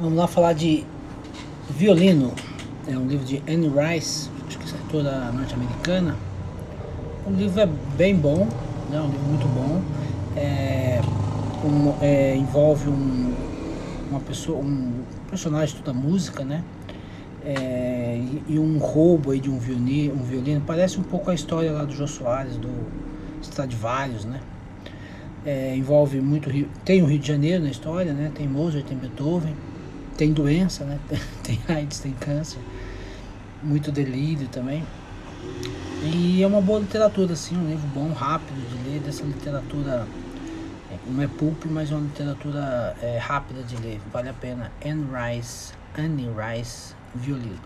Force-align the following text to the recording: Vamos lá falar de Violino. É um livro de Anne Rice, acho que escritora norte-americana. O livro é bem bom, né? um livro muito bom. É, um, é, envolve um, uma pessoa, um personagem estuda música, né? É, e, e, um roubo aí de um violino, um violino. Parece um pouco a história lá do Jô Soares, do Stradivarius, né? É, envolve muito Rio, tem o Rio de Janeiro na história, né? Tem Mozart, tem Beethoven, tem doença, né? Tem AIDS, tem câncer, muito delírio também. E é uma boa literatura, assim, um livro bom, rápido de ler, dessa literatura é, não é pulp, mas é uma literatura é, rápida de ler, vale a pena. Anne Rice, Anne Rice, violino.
Vamos 0.00 0.16
lá 0.16 0.26
falar 0.26 0.54
de 0.54 0.84
Violino. 1.68 2.32
É 2.88 2.96
um 2.96 3.06
livro 3.06 3.26
de 3.26 3.42
Anne 3.46 3.68
Rice, 3.68 4.30
acho 4.48 4.58
que 4.58 4.64
escritora 4.64 5.30
norte-americana. 5.30 6.16
O 7.26 7.30
livro 7.30 7.60
é 7.60 7.66
bem 7.96 8.16
bom, 8.16 8.48
né? 8.90 9.00
um 9.00 9.10
livro 9.10 9.26
muito 9.28 9.46
bom. 9.48 9.82
É, 10.34 10.98
um, 11.62 11.94
é, 12.00 12.34
envolve 12.34 12.88
um, 12.88 13.34
uma 14.10 14.20
pessoa, 14.20 14.58
um 14.58 15.04
personagem 15.28 15.76
estuda 15.76 15.92
música, 15.92 16.42
né? 16.42 16.64
É, 17.44 18.18
e, 18.18 18.54
e, 18.54 18.58
um 18.58 18.78
roubo 18.78 19.32
aí 19.32 19.40
de 19.40 19.50
um 19.50 19.58
violino, 19.58 20.14
um 20.14 20.24
violino. 20.24 20.62
Parece 20.66 20.98
um 20.98 21.02
pouco 21.02 21.30
a 21.30 21.34
história 21.34 21.70
lá 21.70 21.84
do 21.84 21.92
Jô 21.92 22.06
Soares, 22.06 22.56
do 22.56 22.70
Stradivarius, 23.42 24.24
né? 24.24 24.40
É, 25.44 25.76
envolve 25.76 26.18
muito 26.20 26.48
Rio, 26.48 26.68
tem 26.82 27.02
o 27.02 27.06
Rio 27.06 27.18
de 27.18 27.28
Janeiro 27.28 27.62
na 27.62 27.70
história, 27.70 28.12
né? 28.14 28.32
Tem 28.34 28.48
Mozart, 28.48 28.86
tem 28.86 28.96
Beethoven, 28.96 29.54
tem 30.16 30.32
doença, 30.32 30.84
né? 30.84 30.98
Tem 31.42 31.58
AIDS, 31.68 32.00
tem 32.00 32.12
câncer, 32.12 32.58
muito 33.62 33.90
delírio 33.90 34.48
também. 34.48 34.84
E 36.04 36.42
é 36.42 36.46
uma 36.46 36.60
boa 36.60 36.80
literatura, 36.80 37.32
assim, 37.34 37.56
um 37.56 37.68
livro 37.68 37.86
bom, 37.94 38.12
rápido 38.12 38.56
de 38.68 38.90
ler, 38.90 39.00
dessa 39.00 39.22
literatura 39.24 40.06
é, 40.90 40.96
não 41.06 41.22
é 41.22 41.26
pulp, 41.26 41.64
mas 41.66 41.90
é 41.90 41.94
uma 41.94 42.04
literatura 42.04 42.96
é, 43.00 43.18
rápida 43.18 43.62
de 43.62 43.76
ler, 43.76 44.00
vale 44.12 44.28
a 44.28 44.32
pena. 44.32 44.70
Anne 44.84 45.06
Rice, 45.12 45.72
Anne 45.96 46.28
Rice, 46.28 46.94
violino. 47.14 47.58